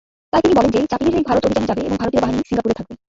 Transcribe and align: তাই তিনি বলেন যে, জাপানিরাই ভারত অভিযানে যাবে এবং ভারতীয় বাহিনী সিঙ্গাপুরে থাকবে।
তাই 0.31 0.41
তিনি 0.43 0.55
বলেন 0.57 0.71
যে, 0.75 0.79
জাপানিরাই 0.91 1.27
ভারত 1.29 1.43
অভিযানে 1.45 1.69
যাবে 1.69 1.81
এবং 1.85 1.97
ভারতীয় 2.01 2.21
বাহিনী 2.23 2.45
সিঙ্গাপুরে 2.49 2.77
থাকবে। 2.79 2.93